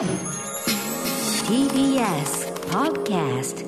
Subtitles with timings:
[0.00, 0.08] TBS
[2.70, 3.66] Podcast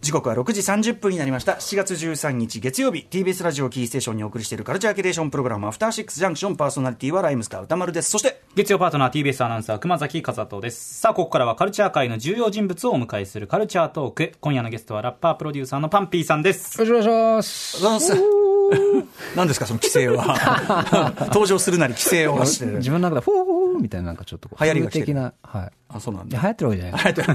[0.00, 1.52] 時刻は6時30分になりました。
[1.52, 3.06] 7月13日月曜日。
[3.10, 8.10] TBS ラジオキーステーションにお送りしているカルチャーキュレーションプログラムアフターシックスジャンクションパーソナリティはライムスター歌丸です。
[8.10, 11.00] そして月曜パートナー TBS アナウンサー熊崎和人です。
[11.00, 14.32] さあここからはカルチャー界の重要人物をお迎えするカルチャートーク。
[14.40, 16.80] 今夜のゲストはラッパープロデューサーのパンピーさんです。
[16.80, 18.53] よろしくお願いします。
[19.36, 25.70] ざんですかその規制は 登場するなり規制をしてる自分の中で、フォーフォーみたいな、なんかちょっとこう、流行り的な、はい。
[25.88, 27.30] あそうなんだ流行ってるわけじゃない です。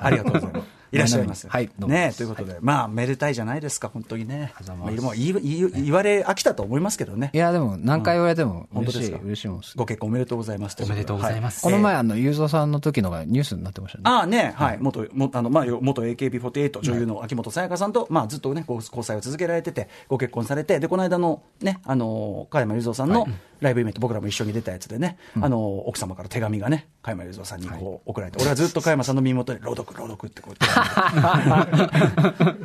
[0.00, 0.79] ありがとうございます。
[0.92, 1.48] いらっしゃいます。
[1.48, 4.52] はいねということで、まあ、めでたいじゃないですか、本当にね。
[4.66, 7.38] まあ、もう言い言い言われ飽きたと思いますけどねい。
[7.38, 9.18] や、でも、何回言われても本当ですか？
[9.22, 9.60] 嬉しいもん。
[9.76, 10.76] ご結婚おめでとうございます。
[10.82, 14.02] おめでとうございますす、この前、あの、ゆうぞうさんの時のがニュースになってましたね。
[14.04, 23.26] ああね、はい、元、もあの、まあ、よ元 AKB48 女優の秋元さやかさんと、まあ、ずっとね、交際を続けられてて、ご結婚されて、で、この間のね、あの、加山雄三さんの
[23.60, 30.56] ライブイベント、僕らも一緒に出たやつでね、あの、奥様から手紙がね、加山雄三さんにこう、送られて、俺はずっと加山さんの耳元で、朗読、朗読ってこう、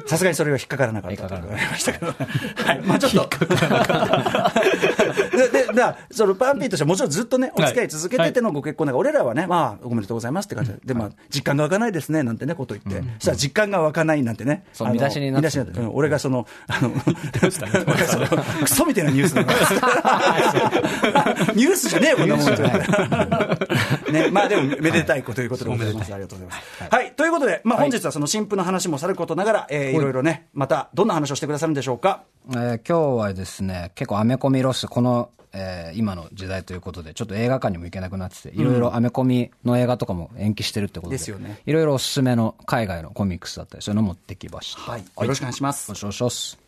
[0.08, 2.14] さすがにそれは引っかからなかったと言われましたけど、は
[2.74, 3.30] い、まあちょっと。
[5.76, 15.48] だそのパンピーとしてはもちろんずっとね、お付き合い続けててのご結婚だから、俺らはね、まあ、おめでとうございますって感じで、で、まあ、実感が湧かないですね、なんてね、こと言って、そしたら実感が湧かないなんてね、見出しになって。
[15.48, 15.96] 見出しになって、うん。
[15.96, 16.90] 俺がその、あの、
[18.64, 19.36] クソみたいなニュース
[21.56, 22.46] ニュースじゃねえよ、こんなもん。
[24.14, 26.14] ね、まあでも、めでたいことということでございます。
[26.14, 26.96] ありがとうございます。
[26.96, 32.24] はい、ということで、まあ本日はその新婦の話もさることながら、えーいろいろね、また、どんな話をしてくださるんでしょうか？
[32.52, 44.82] えー今日はですね、結構アメコミロス、この、えー今の時代ということで、ちょっと映画館にも行けなくなってて、いろいろアメコミの映画とかも延期してるってことで、ですよねいろいろおすすめの海外のコミックスだったり、そういうの持ってきました。
[44.92, 45.02] はい。
[45.02, 45.96] よろしくお願いしますお。
[45.96, 46.66] しおしおす。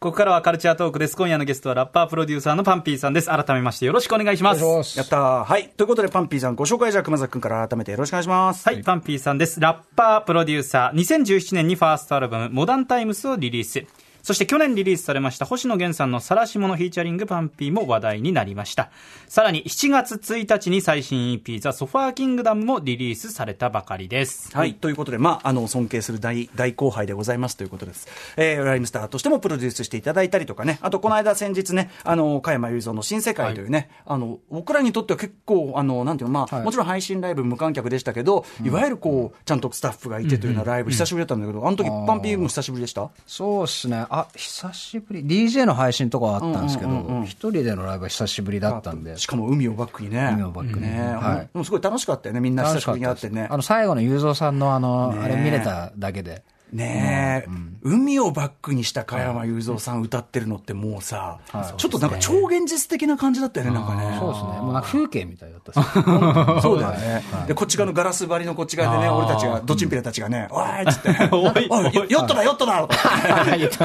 [0.00, 5.44] ここからはカルチャートークです今夜のゲストはラッパープロデューサーの PUNPEE さんです改めましてよろしくお願いしますやったー。
[5.44, 5.70] はい。
[5.70, 8.68] ということで、 PUNPEE さん、ご紹介じゃあ、熊崎君から改めてよろしくお願いします。
[8.68, 9.60] はい、 PUNPEE さんです。
[9.60, 13.86] ラッパー、プロデューサー、2017年にファーストアルバム、モダンタイムスをリリース。
[14.24, 18.90] そして去年リリースされました星野源さんの晒し者フィーチャリング PUNPEE も話題になりました。
[19.28, 24.50] さらに7月1日に最新 EP ザ・ソファーキングダムもリリースされたばかりです。
[24.56, 24.72] はい。
[24.72, 28.08] ということで、まあ、あの、尊敬する大、大後輩でございますということです。
[28.38, 43.10] えー、ライムスターとしてもプロデュースしていただいたりとかね、あと、この間先日ね、あの、加山雄三の新世界というね、あの、僕らにとっては結構、あの、なんていうの、まあ、もちろん配信ライブ無観客でしたけど、いわゆるこう、ちゃんとスタッフがいてというようなライブ、久しぶりだったんだけど、あの時、パンピーも久しぶりでした？
[43.26, 44.06] そうですね。
[44.20, 45.24] あ、久しぶり。
[45.24, 49.16] DJ の配信とかはあったんですけど、一人でのライブは久しぶりだったんで。
[49.18, 50.30] しかも海をバックにね。
[50.34, 51.00] 海をバックにね。
[51.00, 53.56] はいすごい楽しかったよね、みんな久しぶりに会ってねあ。
[53.56, 56.42] の、最後の雄三さんのあの、あれ見れただけで。
[56.74, 57.50] ねえ、
[57.82, 61.38] 海をバックにした加山雄三さん歌ってるのってもうさ、
[61.76, 64.16] ちょっとなんか超現実的な感じだったよね、なんかね。
[64.18, 64.50] そうですね。
[64.60, 65.72] もうなんか風景みたいだった
[66.60, 67.22] そうだよね。
[67.46, 73.78] で、こっち側のガラス張りのこっち側でね、俺たちが、ドチンピラたちがね、 おいっつって、おいおい、ヨットだ、ヨットだ ヨッ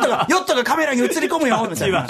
[0.00, 2.06] トが、ヨットがカメラに映り込むよみたいな。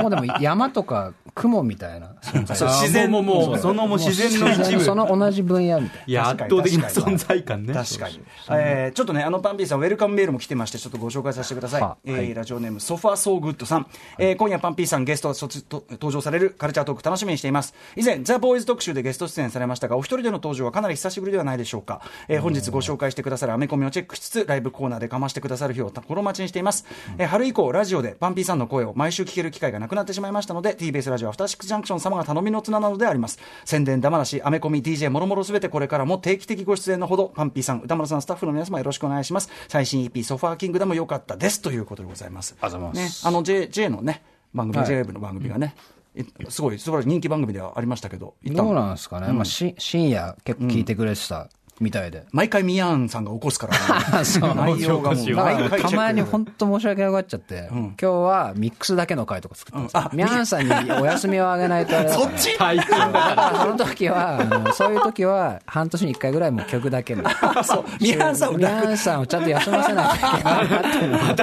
[0.00, 2.56] もうでも山とか雲みたいな存在。
[2.80, 4.82] 自然もうもうそのもう自然の一部。
[4.82, 7.74] その同じ分野みたいいや、圧倒的な存在感ね。
[7.74, 8.20] 確かに。
[8.50, 11.82] えーちょっとね、あのパンピーさん、ウェルカムメールも来てまして、ちょっとご紹介させてください。
[11.82, 13.86] はえーラジオネーム、ソファーソーグッドさん。
[14.18, 17.74] えー今夜パンピーさん、ゲスト卒と登場されるカルチャートーク楽しみにしています。
[17.96, 22.00] 以前、ザ・ボーイズ特集でゲスト出演されましたが、お一人での登場はかなり久しぶりではないでしょうか。
[22.28, 26.86] えー本日ご紹介してくださるアメコミをチェックしつつ、ライブコーナーでかましてくださる日を心待ちにしています。
[27.18, 33.38] えー春以降、ラジオでパンピーさんの声を毎週聞ける機会がなくなってしまいましたので、TBS ラジオアフターシックスジャンクション様が頼みの綱なのであります。
[33.64, 39.50] 宣伝、だまなし、アメコミ、DJ、もろもろすべてこれからも定期的ご出演のほど、パンピーさん、歌丸さん、スタッフの皆様よろしくお願いします。
[39.68, 41.60] 最新 EP、ソファーキングダム良かったです。
[41.60, 42.56] ということでございます。
[42.60, 44.22] あざいますね、あの J, J のね、
[44.54, 45.74] 番組、はい J の番組がね、
[46.16, 48.34] いすごい素晴らしい人気番組ではありましたけど。
[48.44, 49.32] どう旦なんですかね。
[49.32, 51.48] まあし深夜結構聞いてくれてた
[51.80, 52.24] みたいで。
[52.32, 54.54] 毎回ミヤンさんが起こすから、ね、 そう。
[54.54, 55.70] 内容がもう。
[55.80, 60.10] たまに本当申し訳なくなっちゃって、今日はミックスだけの回とか作ってますうんあ。
[60.14, 62.58] ミャンさんにお休みをあげないとあれだからそっち？
[62.58, 62.98] 大変だ。
[62.98, 67.24] だからその時は、あのそういう時は、半年に一回ぐらいもう曲だけの。
[67.64, 71.34] そう、ミヤンさんをミャンさんをちゃんと休ませないといけないな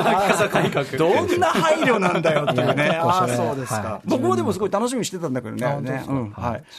[0.81, 0.97] って。
[0.97, 2.99] どんな配慮なんだよっていうね。
[3.01, 3.81] ああ、そうですか。
[3.81, 4.01] は。
[4.03, 4.09] い。
[4.09, 6.03] 僕もでもすごい楽しみにしてたんだけどね。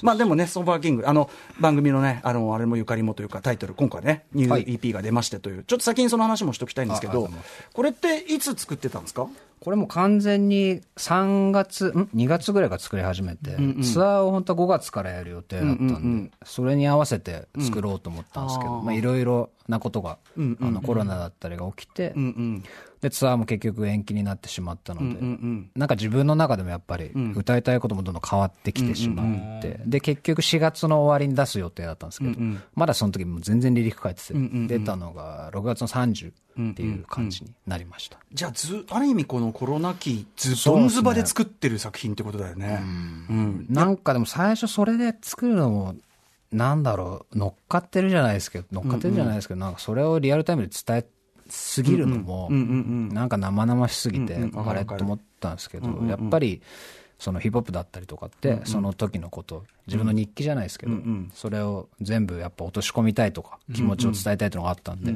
[0.03, 1.31] まあでもね、ソファーキング、あの、
[1.61, 4.65] 番組のね、あの、あれもゆかりもというか、タイトル、今回ね、ニュはい。
[4.65, 7.29] ー EP が出ましてという、ちょっと先にその話もしておきたいんですけど
[7.73, 9.29] これっていつ作ってたんですか？
[9.61, 20.41] これも完全に3月、ん ?2 月ぐらいから作り始めて、ツアーを本当は5月からやる予定だったんで、それに合わせて作ろうと思ったんですけど、まあいろいろなことが、あ
[20.71, 22.65] のコロナだったりが起きて、うんうん。
[23.01, 32.39] でツアーも結局延期になってしまったので、うんうんなんか自分の中でもやっぱり歌いたいこともどんどん変わってきてしまって、で結局4月の終わりに出す予定だったんですけど、
[32.75, 34.35] まだその時も全然離陸書いてて、
[34.67, 38.19] 出たのが6月の30っていう感じになりました。
[38.33, 42.81] じゃあず、ある意味このコロナ期、ずどんずばで作ってる作品ってことだよね。
[43.29, 43.67] うん。
[43.69, 45.95] なんかでも最初それで作るのも、
[46.55, 51.07] なんだろう、乗っかってるじゃないですけど、乗っかってるじゃないですけど、なんかそれをリアルタイムで伝え
[51.49, 56.63] すぎるのも、なんか生々しすぎて、あれと思ったんですけど、やっぱり、
[57.19, 60.93] そのヒップホップだったりとかって、その時のこと、自分の日記じゃないですけど、
[61.33, 65.13] それを全部やっぱ落とし込みたいとか、気持ちを伝えたいというのがあったんで、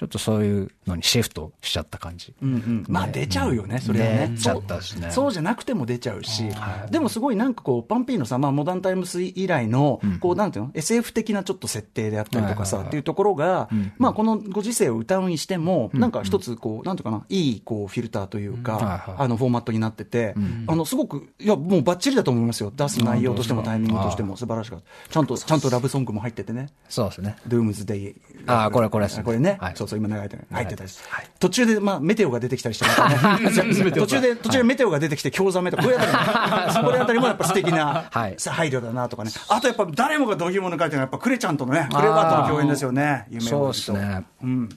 [0.00, 2.34] ちょっとそういうのにシフトしちゃった感じ。
[2.40, 4.28] うんうん、まあ出ちゃうよね、それはね。
[4.34, 5.10] 出ちゃったしね。
[5.10, 6.44] そうじゃなくても出ちゃうし、
[6.90, 13.68] でもすごいなんかこう、パンピーのさ、まあ、モダンタイムス以来の、こう、なんていうの、SF 的なちょっと設定であったりとかさ、っていうところが、
[13.98, 20.34] まあ、このご時世を歌うにしても、なんか一つ、こう、なんていうかな、いい、こう、フィルターというか、あの、フォーマットになってて、
[20.66, 22.72] あの、すごく、いや、もうバッチリだと思いますよ。
[22.74, 25.12] 出す内容としてもタイミングとしても素晴らしかった。
[25.12, 26.68] ちゃんと、ちゃんとラブソングも入っててね。
[26.88, 27.36] そうですね。
[27.46, 28.14] ドゥームズデイ。
[28.46, 29.24] あーこれこれですね。
[29.24, 29.58] これね。
[29.60, 29.76] はい。
[29.76, 30.46] そう今流れてる。
[30.50, 31.02] 入ってたです。
[31.38, 33.50] 途中で、まあ、メテオが出てきたりしてまた ね。
[33.92, 39.30] 途中で、途中でメテオが出てきて、興ざめとか、これあたりも、 これあたりもやっぱ素敵なはいさ配慮だなとかね。
[39.48, 43.26] あとやっぱ誰もが度肝抜かれてるのは、やっぱクレちゃんとのね、クレバーとの共演ですよね。
[43.30, 44.24] 夢そうですね。
[44.42, 44.68] うん。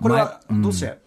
[0.00, 0.98] これは、どうして？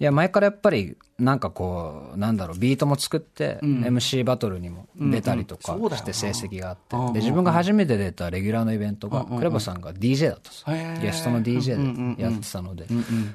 [0.00, 11.02] いや、前からやっぱり、なんかこう、なんだろう、ビートも作って、MC バトルにも出たりとかして成績があって、で、自分が初めて出たレギュラーのイベントが、クレバさんが DJ だったんですよへー。
[11.02, 12.86] ゲストの DJ でやってたので、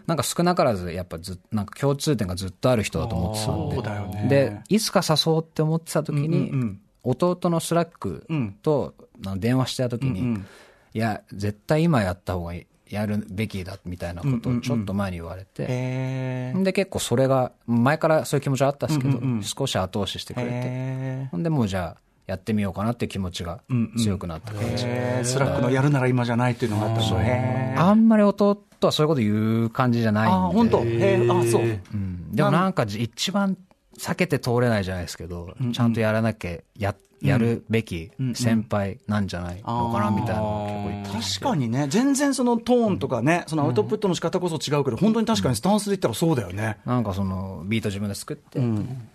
[0.07, 8.25] なんか少なからず、やっぱずっなんか共通点がずっとある人だと思ってたんで、で、いつか誘おうって思ってた時に、弟のスラック
[8.61, 8.93] と
[9.35, 10.39] 電話してた時に、
[10.93, 12.65] いや、絶対今やった方がいい。
[12.93, 20.51] やるべきだみたいなことをちょっと前に言われて、へで結構それが前からそういう気持ちはあったんですけど、少し後押ししてくれて。
[20.53, 21.27] え。
[21.31, 23.61] ほんでもうじゃあやってみようかなっていう気持ちが
[23.97, 25.25] 強くなった感じ、へー。
[25.25, 30.33] 5lackとやるなら今じゃないっていうのがあったんだへーあんまり弟はそういうこと言う感じじゃないんで。
[30.33, 30.79] あ、本当？
[30.81, 31.47] へー。
[31.47, 31.63] あ、そう。
[31.63, 31.65] う
[31.97, 32.31] ん。
[32.31, 33.57] でもなんかじ一番
[33.97, 39.61] 避けて通れないじゃないですけど、ちゃんとやらなきゃややるべき先輩なんじゃない？
[39.65, 46.79] のかなみたいな確かにね、全然そのトーンとかね、そのアウトプットの仕方こそ違うけど、本当に確かにスタンスで言ったらそうだよね。
[46.85, 48.59] なんかそのビート自分で作って、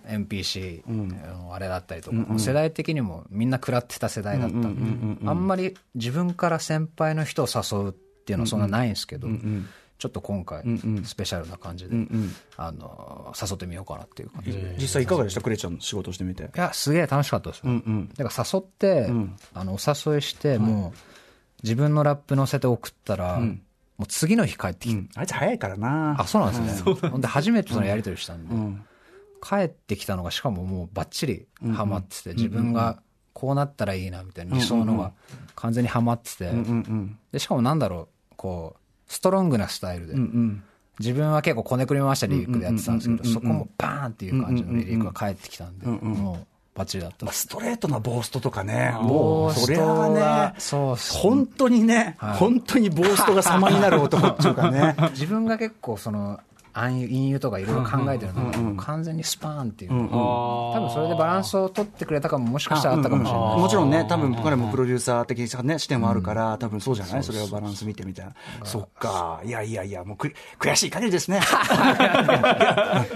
[0.07, 0.91] MPC、あ
[1.37, 9.29] のあれだったりとか、世代的にもみんな食らってた世代だったんで、あんまり自分から先輩の人を誘うっていうのはそんなないんですけど、
[9.99, 10.63] ちょっと今回、
[11.05, 11.97] スペシャルな感じで、
[12.57, 14.77] あの誘ってみようかなっていう感じで。
[14.79, 15.41] 実際いかがでした？
[15.41, 16.45] クレちゃんの仕事してみて。
[16.45, 17.83] いや、すげえ楽しかったですよ。
[18.17, 19.11] だから誘って、
[19.55, 20.99] あの、お誘いして、もう、
[21.65, 23.57] 自分のラップ乗せて送ったら、も
[24.05, 26.15] う次の日帰ってきて、あいつ早いからな。
[26.21, 27.09] あ、そうなんですね。
[27.11, 28.81] ほんで、初めてそのやり取りしたんで、
[29.43, 33.03] 帰ってきたのが、しかももうバッチリハマってて、自分が
[33.33, 35.13] こうなったらいいな、みたいな理想のが
[35.57, 36.53] 完全にハマってて、
[37.33, 40.15] で、しかもなんだろう、こう、ストロングなスタイルで、
[41.01, 46.47] 自分は結構こねくり回したリリックでやってたんですけど、そこもバーンっていう感じのリリックが返ってきたんで、もう
[46.79, 47.27] バッチリだった。
[47.27, 47.35] まあ。
[47.35, 54.95] ストレートなボーストとかね、もう、それはね、そう本当にね、本当にボーストが様になる男っていうかね。
[55.13, 56.41] 自分が結構その
[56.81, 58.51] 暗喩隠喩とかいろいろ考えてるの。
[58.51, 59.91] がもう完全にスパーンっていう。
[59.91, 63.59] 多分それでバランスを取ってくれたかももしかしたらあったかもしれない。
[63.61, 67.23] もちろんね、多分彼もプロデューサー的なね、視点もあるから、多分そうじゃない？
[67.25, 68.33] それをバランス見てみたいな。
[68.65, 69.41] そっか。
[69.45, 71.41] いやいやいや、もうく悔しい限りですね。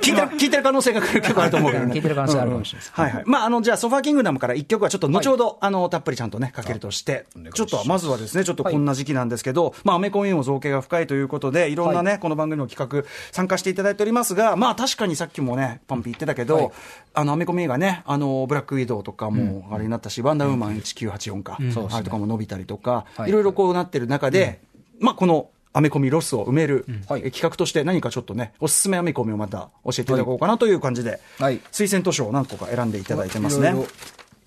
[0.00, 1.94] 聞いてる、聞いてる可能性が結構あると思うけどね。
[1.94, 3.00] 聞いてる可能性あるかもしれないです。
[3.00, 3.22] はいはい。
[3.26, 16.72] まあ、あの、じゃあ、ソファーキングダムから一曲はちょっと後ほど、あの、たっぷりちゃんとね、かけるとして、ちょっと、まずはですね、ちょっとこんな時期なんですけど、まあ、アメコミにも造形が深いということで、いろんなね、この番組の企画、参加していただいておりますが、まあ、確かにさっきもね、パンピー言ってたけど、
[17.14, 21.58] あの、アメコミ映画ね、あの、ブラックウィドウとかも、あれになったし、ワンダーウーマン1984か、
[21.90, 23.30] あれとかも伸びたりとか、はい。
[23.30, 24.60] いろいろこうなってる中で、
[24.98, 31.60] まあ、この、アメコミロスを埋める、企画として何かちょっとね、おすすめアメコミをまた教えていただこうかなという感じで、はい。
[31.72, 33.70] 推薦図書を何個か選んでいただいてますね。
[33.70, 33.88] いろいろ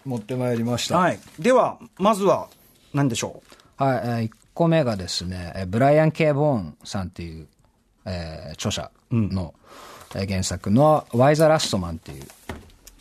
[0.05, 0.99] 持ってまいりました。
[0.99, 1.19] はい。
[1.39, 2.47] では、まずは、
[2.93, 3.41] 何でしょ
[3.77, 7.47] はい、え1個目がですね、えーブライアン・ケイ・ボーンさんっていう、
[8.05, 9.53] えー著者の、
[10.15, 12.23] えー原作の、ワイザ・ラストマンっていう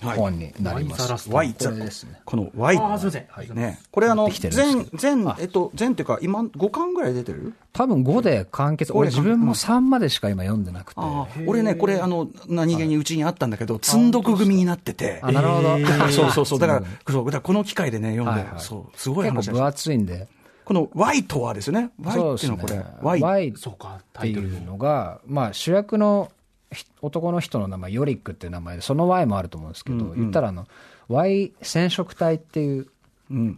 [0.05, 1.01] はい本になります。
[1.01, 1.35] ワイザラストう。
[1.35, 2.21] ワイこれですね。
[2.25, 2.77] この Y。
[2.77, 3.79] すいませんはいね。
[3.91, 7.55] これあの、全、全、えっと、全っていうか、今、5巻ぐらい出てる？
[7.73, 11.01] 多分5で完結、俺自分も3までしか今読んでなくて。
[11.01, 15.21] ああ、俺ね、これ、あの、何気にうちにあったんだけど、積んどく組になってて。
[15.23, 15.79] あ、なるほど。
[16.13, 16.59] そうそうそう。
[16.59, 20.29] だから、そう、だからこの機会でね、読んではいは、いそう、すごい話分厚いんで、
[20.65, 21.91] この Y とはですよね。
[22.03, 23.53] Y っていうのはこれ、Y, Y。
[23.57, 26.33] そうか、っていうのが、まあ、主役の
[26.73, 30.67] ひ男の人の名前、ヨリックっていう名前で、その Y もあると思うんですけど、言ったらあの、
[31.09, 32.87] Y 染色体っていう、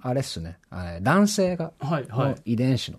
[0.02, 2.98] あれっすね、あれ男性が、はいは遺伝子の、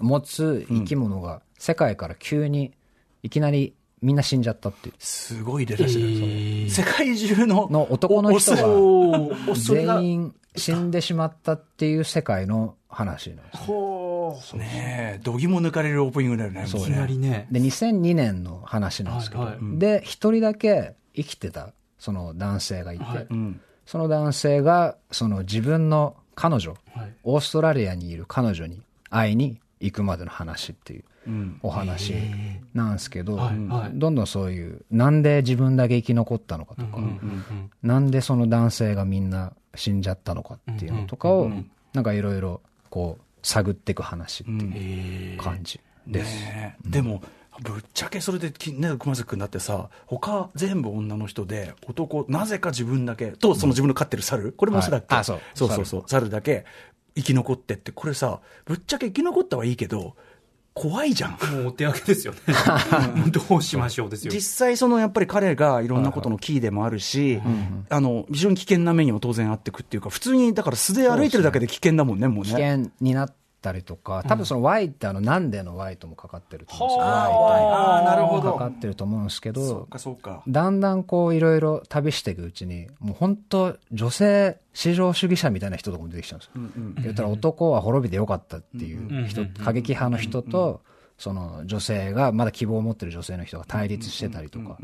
[0.00, 2.72] 持つ生き物が世界から急に
[3.22, 4.94] いきなりみんな死んじゃったっていう。
[4.98, 13.58] すごい出だしだ世界中のの男の人が全員死んでしまったっていう世界の話なんです。
[13.58, 16.64] ほうねえ、どぎも抜かれるオープニングだよね。
[16.66, 17.46] いきなりね。
[17.50, 23.60] で、2002年の話なんですけど、はいはいで、一人だけ生きてた、その男性がいて、はいうん。
[23.86, 31.60] その男性が、その自分の彼女、はいオーストラリアにいる彼女に会いに行くまでの話っていううん。
[31.62, 32.14] お話
[32.74, 33.36] なんですけど、
[33.92, 36.98] どんどんそういう、なんで自分だけ生き残ったのかとか、
[37.82, 41.50] なんでその男性がみんな死んじゃったのかっていうのとかを、
[41.92, 46.46] なんかいろいろこう、探っていく話っていう感じです。
[46.84, 47.22] でも、
[47.60, 55.40] ぶっちゃけそれできね、熊崎君だってさ、他全部女の人で、男、なぜか自分だけ、と、その自分の飼ってる猿、これもそうだっけ、そう。
[55.54, 56.64] そうそうそう、猿だけ
[57.18, 60.14] 生き残ってって、これさ、ぶっちゃけ生き残ったはいいけど、
[60.72, 61.30] 怖いじゃん。
[61.32, 62.38] もうお手上げですよね。
[63.32, 64.32] どうしましょうですよ。
[64.32, 67.40] 実際、そのやっぱり彼がいろんなことのキーでもあるし、
[67.88, 72.50] あの非常に危険な目にも当然あってくっていうか、普通にだから素で歩いてるだけで危険だもんね、もうね。
[72.50, 77.04] 危険になったりとか、多分その Y ってあの、なんでの Y ともかかってると思うんですよ。
[77.04, 78.52] ああ、なるほど。
[78.52, 79.88] かかってると思うんですけど。
[80.48, 87.02] だんだんこういろいろ旅していくうちに、もう本当女性至上主義者みたいな人とかも出てきちゃうんですよ。
[87.02, 90.82] 言ったら男は滅びてよかったっていう人、過激派の人と、
[91.18, 94.78] その女性が、まだ希望を持ってる女性の人が対立してたりとか。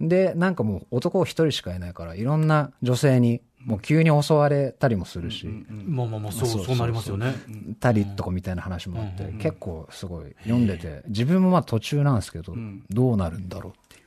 [0.00, 7.34] で、なんかもう男一人しかいないから、いろんな女性にもう急に襲われたりもするし、まあまあまあ、そう、そうなりますよね。
[7.80, 12.54] たりとかみたいな話もあって、結構すごい読んでて、自分もまあ途中なんですけど、
[12.90, 14.05] どうなるんだろうっていう。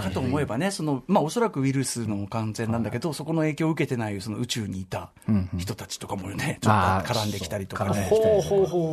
[0.00, 5.10] かと思えばね、そのまあ、おそらくウイルスの感染なんだけど、そこの影響を受けてないその宇宙にいた
[5.56, 8.08] 人たちとかもね、ちょっと絡んできたりとかね。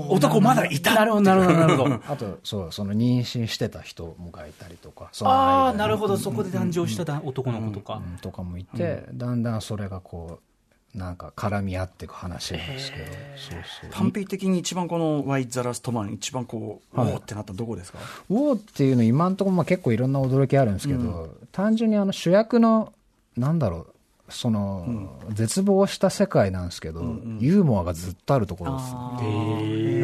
[0.09, 1.95] 男まだいたなるほど、なるほど、なるほど。
[2.11, 8.01] あと、そう、その妊娠してた人もがいたりとか、ああ、なるほど、そこで誕生しただ男の子とか。
[8.05, 10.54] うんとかもいて、だんだんそれがこう、
[10.95, 13.89] なんか絡み合っていく話なんですけど、そうそう。
[13.91, 17.99] パンピー的に一番このワイザラストマン、一番こう、おーってなったのどこですか？
[18.29, 22.93] ウォーっていうの今んところまあ結構いろんな驚きあるんですけど、単純にあの主役の、
[23.35, 23.93] なんだろう、
[24.29, 27.01] その、絶望した世界なんですけど、
[27.39, 28.93] ユーモアがずっとあるところです。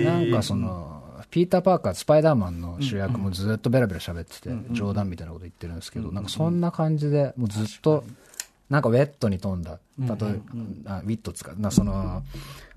[0.05, 8.03] なんかその、ピーター・パーカー、スパイダーマンの主役もずっとベラベラ喋ってて、冗談みたいなこと言ってるんですけど、なんかそんな感じで、もうずっと、
[8.71, 10.15] なんかウェットに富んだ、例え、
[10.85, 12.23] あウィットつか、なその、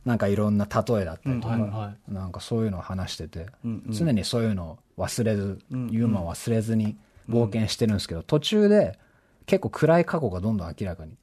[0.05, 3.47] なんかいろんな例えだったりとか、はいはなんかそういうのを話してて、
[3.91, 6.97] 常にそういうのを忘れず、ユーモアを忘れずに
[7.31, 8.99] 冒険してるんですけど、途中で
[9.47, 11.17] 結構暗い過去がどんどん明らかに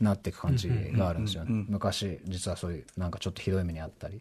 [0.00, 1.66] なっていく感じがあるんですよね。
[1.68, 4.20] 昔、実はそういうなんかちょっとひどい目にあったり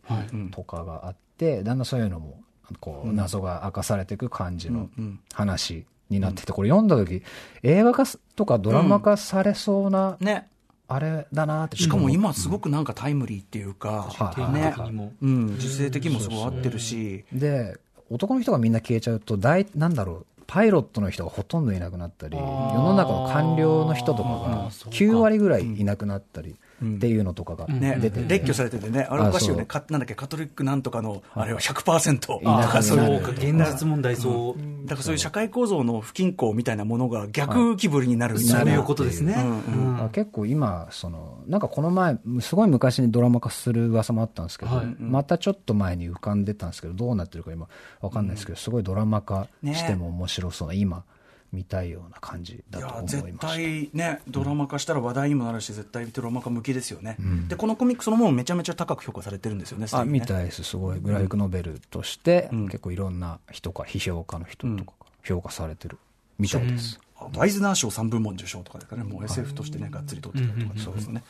[0.51, 2.43] とかがあって、だんだんそういうのも、
[2.79, 4.87] こう、謎が明かされていく感じの
[5.33, 7.23] 話になってて、これ読んだ時、
[7.63, 8.03] 映画化
[8.35, 10.47] とかドラマ化されそうな、ね。
[10.87, 11.77] あれだなって。
[11.77, 14.53] しかも今すごくなんかタイムリーっていうか、はい。
[14.53, 14.73] ね。
[14.75, 15.13] 的にも。
[15.21, 17.77] うん、時勢的にもすごい合ってるし、で、
[18.09, 34.87] 男の人がみんな消えちゃうと、大、なんだろう、パイロットの人がほとんどいなくなったり、世の中の官僚の人とかが9割ぐらいいなくなったりっていうのとかがね、出てて、列挙されててね、あれおかしいよね、あかなんだっけ、カトリックなんとかの、あれは100%とかそうか、現実問題そう。
[34.87, 38.35] だからそういう社会構造の不均衡みたいなものが逆気ぶりになる。
[38.35, 39.35] みたいな、そういうことですね。
[39.67, 44.85] うんあ結構今そのなんかこの前すごい昔にドラマ化する噂もあったんですけど、はい。
[44.99, 47.67] またちょっと前に浮かんでたんですけどどうなってるか今
[48.01, 51.03] わかんないですけど、すごいドラマ化しても面白そうな、今
[51.51, 53.47] 見たいような感じいだと思いました。
[53.47, 60.19] 対ね、ドラマ化したら話題にもなるし、絶対ドラマ化向きですよね、でこのコミックそのものめちゃめちゃ高く評価されてるんですよね、あにね。
[60.19, 60.99] みたいですすごい。
[60.99, 65.97] グラフィックノベルとして、結構いろんな人か批評家の人とかが評価されてる
[66.37, 71.23] みたいです、あワイズナー賞3部門受賞とかですかね、もう SF としてね、がっつり取ってたりとか、そうですね。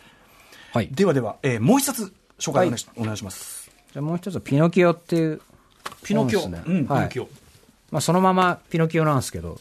[0.74, 0.90] はい。
[0.92, 2.70] ではでは、えーもう一冊、紹介お
[3.04, 3.18] 願いい。
[3.18, 3.72] します。
[3.92, 5.42] じゃあもう一つピノキオっていう
[6.04, 6.44] ピノキオ。
[6.44, 7.10] うんねはい。
[7.14, 7.32] 今日
[7.92, 9.60] まあ、そのままピノキオなんですけど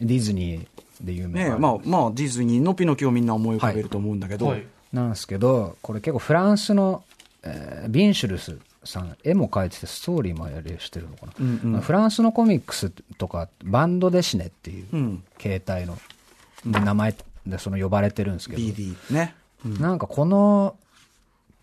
[0.00, 0.66] ディズニー
[1.00, 4.66] で有名ねな、まあまあ、ディズニーのピノキオをみんな思い浮かべると思うんだけど、はい。
[4.92, 7.04] なんですけど、これ結構フランスの、
[7.42, 15.22] えービンシュルスさん、絵も描いててストーリーもやりしてるのかな、まあフランスのコミックスとか、バンドデシネっていううん。
[15.38, 15.98] 形態の、
[16.66, 17.14] で名前
[17.46, 19.34] でその呼ばれてるんですけど、BD ね。
[19.64, 20.76] なんかこの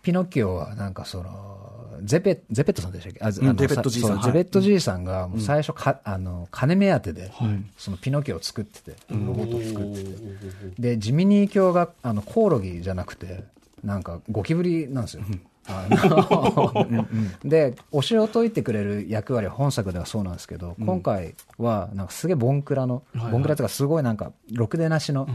[0.06, 3.18] ピノキオはなんかその、ゼペゼペットさんでしたっけ？
[3.24, 4.22] あ、うんあのゼペットじいさん。
[4.22, 7.32] ゼペットじいさんがもう最初か、あの、金目当てで、
[7.76, 10.80] そのピノキオを作ってて、ロボットを作ってて。
[10.80, 13.42] で、ジミニー教が、あの、コオロギじゃなくて、
[13.82, 15.24] なんかゴキブリなんですよ。
[15.26, 15.38] あの
[17.44, 25.28] で、お城を解いてくれる役割は本作ではそうなんですけど、今回はなんかすげえボンクラの、ボンクラとかすごいなんか、ろくでなしの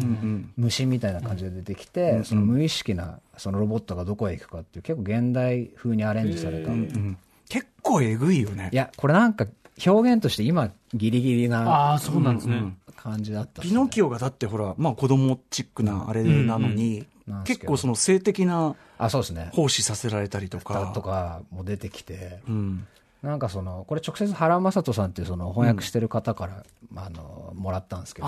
[0.58, 6.72] 虫みたいな感じで出てきて、その無意識なそのロボットがどこへ行くかっていう結構現代風にアレンジされた。
[6.72, 7.18] うん
[7.50, 8.70] 結構えぐいよね。
[8.72, 9.46] いや、これなんか
[9.86, 12.76] 表現として今ギリギリなああ、そうなんですね。
[12.96, 17.08] 感じだったピノキオがだってほら、まあ子供チックなあれなのに、うん
[17.46, 19.50] 結構その性的なあ、そうですね。
[19.54, 20.92] 奉仕させられたりとか。
[20.94, 22.88] とかも出てきて、うん。
[23.22, 26.64] なんかその、これ直接原正人さんっていうその翻訳してる方から、
[26.96, 28.28] あの、もらったんですけど。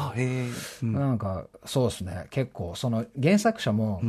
[0.83, 4.01] うんなんか、そうですね、結構、その原作者も、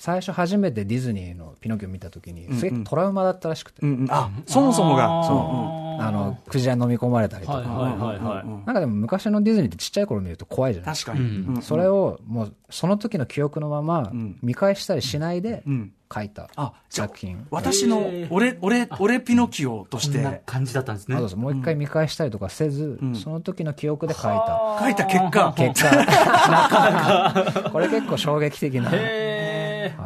[0.00, 4.06] 最初初めてディズニーのピノキオ見たときに、すげえトラウマだったらしくて、うんうん。
[4.08, 6.02] あ、そもそもが、そう。
[6.02, 8.46] あの、クジラに飲み込まれたりとか、はいはいはいはい。
[8.64, 11.12] なんかでも昔のディズニーってちっちゃい頃見ると怖いじゃないですか。
[11.12, 11.36] 確かに。
[11.40, 11.62] うん。
[11.62, 14.38] それをもうその時の記憶のままん。
[14.42, 15.92] 見返したりしないでうん。
[16.12, 16.48] 書いた
[16.88, 17.46] 作品。
[17.50, 21.16] 私の、俺、俺、俺ピノキオとしこんなて感じだったんですね。
[21.36, 24.78] もう一回見返したりとかせず、その時の記憶で書いた。
[24.80, 26.00] 書いた結果、結果、
[27.70, 28.90] これ結構衝撃的な。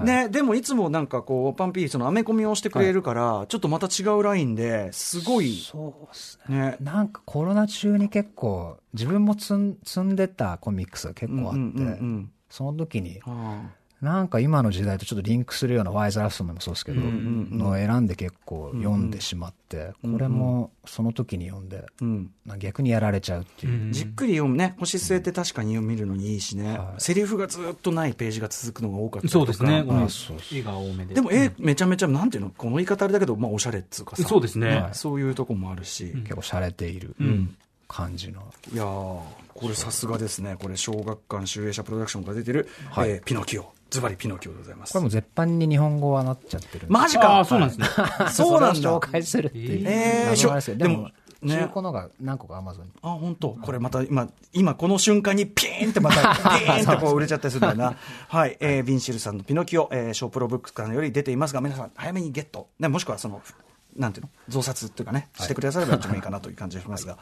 [0.05, 6.59] ね、でもいつもなんかこう、パンピー、そのアメコミをしてくれるから、ちょっとまた違うラインで、すごい、そうですね。
[6.59, 6.77] ね。
[6.81, 13.63] なんかコロナ中に結構、自分も積ん積んでたコミックスが結構あって、うんうんうんうんその時に、あ
[14.05, 21.87] なんか今の時代とちょっとリンクするようなワイズ・ラストマンもそうですけど、のを選んで結構読んでしまって、これもその時に読んで、
[22.59, 23.93] 逆にやられちゃうっていう。
[23.93, 27.01] じっくり読むね、星据えて確かに見るのにいいしね、はい。
[27.01, 29.45] セリフがずっとないページが続くのが多かったりとか。
[29.45, 29.83] そうですね。
[29.87, 31.15] このあそう絵が多めで。
[31.15, 34.77] でも絵めちゃめちゃ、なんていうの、この言い方あれだけど、まあおしゃれっつうかさ、そうですね。
[34.77, 34.95] はい。
[34.95, 37.57] そういうとこもあるし、結構洒落ているん。
[37.87, 38.43] 感じの。
[38.73, 39.21] いやー、
[39.55, 43.11] これさすがですね、これ、小学館集英社プロダクションから出てる、はい。
[43.11, 44.93] えーピノキオ、ズバリピノキオでございます。
[44.93, 47.87] これも絶版に日本語はなっちゃってるんでマジかそうなんですね。
[48.31, 49.87] そうなんだ紹介するっていう。
[49.87, 51.11] えですよでも、
[51.45, 52.93] 中古のが何個かアマゾンに。
[53.03, 57.97] あ、本当これまた今、今この瞬間にピーンってまた、 ピーンってこう売れちゃったりするんだよな。
[58.29, 62.69] はい、えー、ビンシルさんのピノキオ、えー、ショープロブックスからより出ていますが、皆さん早めにゲット。
[62.79, 63.43] ね、もしくはその、
[63.97, 64.31] なんていうの？
[64.49, 67.19] 増刷っていうかね、してくだされば一番いいかなという感じがしますが。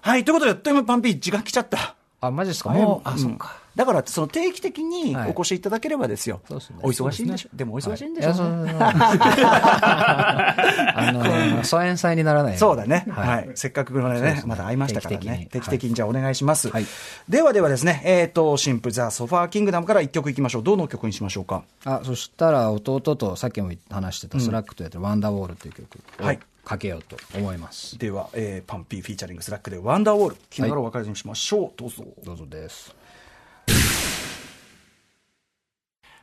[0.00, 1.96] はい、ということで、あっという間にパンピー時間来ちゃった。
[2.26, 2.70] あ、マジですか？
[2.70, 3.56] もう、あ、んそっか。
[3.76, 6.40] だから、その定期的にはいお越しいただければですよ。
[6.48, 7.48] そうですねお忙しいんでしょ？
[7.54, 8.30] でもお忙しいんでしょ？
[9.86, 13.04] あの、疎遠さんにならないよそうだね。
[13.10, 13.20] は。
[13.22, 15.48] はいせっかくのねまだ会いましたからね。
[15.50, 16.68] 定定期的にじゃあお願いします。
[16.70, 16.86] はい
[17.28, 20.62] ではではですね、えっ、と、新譜 The Sofakingdom から一曲いきましょう。
[20.62, 21.62] どの曲にしましょうか。
[21.84, 27.96] あ、そしたら弟とさっきも話してた5lackとやってる Wonder Wall っていう曲をはいかけようと思います。
[27.96, 30.34] では、えー PUNPEE featuring 5lackで Wonder Wall。
[30.34, 31.72] 聞きながらお別れにしましょう。
[31.76, 32.04] どうぞ。
[32.24, 32.94] どうぞです。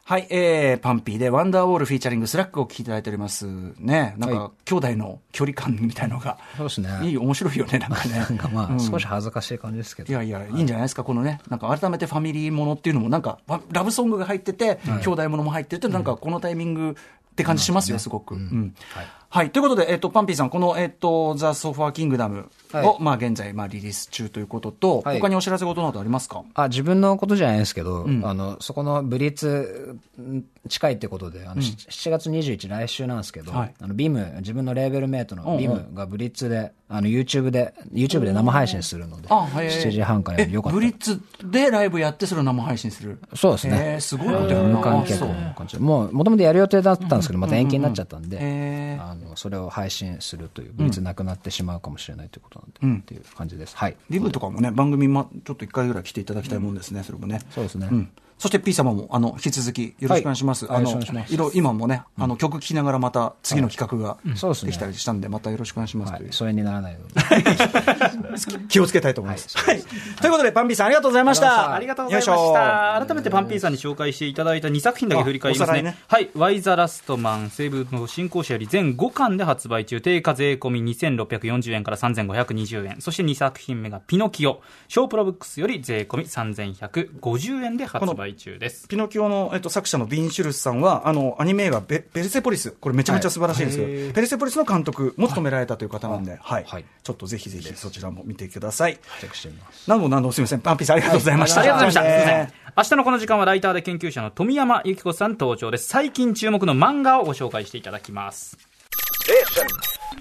[0.05, 3.45] はい、えー、 PUNPEEで Wonder Wall featuring 5lackを聞きいただいております。
[3.79, 6.89] ね、なんか、は兄弟の距離感みたいのが、そうですね。
[7.03, 8.19] いい、面白いよね、なんかね。
[8.19, 10.11] なんかまあ、うん少し恥ずかしい感じですけど。
[10.11, 13.39] いやいや、いいんじゃないですか、このね、なんか改めてファミリーものっていうのも、なんか、
[13.71, 16.97] ラブソングが入ってて、兄弟ものも入ってるって、なんかこのタイミング
[17.33, 18.35] って感じしますよ、すごく。
[18.35, 19.07] うんはい。
[19.33, 22.97] ということで、えっと、 PUNPEEさん、この、えっと、 The Sofakingdom を、はい。
[22.99, 25.19] まあ、現在、まあ、リリース中ということと、はい。
[25.19, 26.43] 他にお知らせ事などありますか？
[26.53, 33.73] あ、自分のことじゃないですけど、あの、そこのブリッツん近いってことで、あの、し7月21来週なんですけど、はい。
[33.81, 39.81] あの、ビーム、自分のレーベルメイトのビームがブリッツで、あの、YouTube で、YouTube で生配信するので、あ、へー。
[39.81, 40.75] 7時半からえ、よかった。
[40.77, 43.19] らブリッツでライブやって、それを生配信する。
[43.33, 43.97] そうですね。
[43.99, 45.83] すごいことやるな無観客の感じで。
[45.83, 53.75] もう、もともとやる予定だったんですけど、また延期になっちゃったんで、あの、それを配信するという、ブリッツなくなってしまうかもしれないということなんで、っていう感じです。
[53.75, 53.97] はい。
[54.09, 57.41] リブとかもね、番組、ま、ちょっと一回ぐらい来ていただきたいもんですね、それもね。
[57.51, 60.65] そうですねんそして P 様も、あの、引き続きよろしくお願いします。
[60.65, 66.33] はいあの、いろ今もね、あの、曲聴きながらまた次の企画がそうできたりしたんで、またよろしくお願いしますというはい。
[66.33, 68.67] 疎遠にならないように。
[68.67, 69.57] 気をつけたいと思います。
[69.57, 69.81] はい。
[70.21, 71.73] ということで、パンピーさんありがとうございました。
[71.73, 73.05] ありがとうございました。
[73.05, 75.97] 改めてパンピーさんに紹介していただいた2作品だけ振り返りますね。
[76.07, 76.29] はい。
[76.35, 83.01] ワイザラストマン、西部の進行者より全5巻で発売中、定価税込み2640円から3520円。
[83.01, 88.87] そして2作品目がピノキオ、ショープロブックスより税込み3150円で発売売中です。
[88.87, 93.85] ピノキオの、えっと、作者のビン・シュルスさんは、あの、アニメ映画ベ、ベルセポリス、これめちゃめちゃ素晴らしいんですよ。
[93.85, 96.63] はいベルセポリスの監督も務められたという方なんで、はい。
[96.67, 98.97] はいちょっとぜひぜひそちらも見てください。
[99.19, 99.89] チェックしてみます。
[99.89, 100.61] 何度も何度もすみません。
[100.61, 101.61] パンピーさんありがとうございました。
[101.61, 102.21] ありがとうございました。
[102.21, 105.87] すいませんね明日のこの時間はライターで研究者の富山由紀子さん登場です。
[105.87, 108.57] 最近注目の漫画をご紹介していただきます。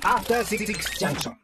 [0.03, 0.67] After Six
[0.99, 1.35] Junction.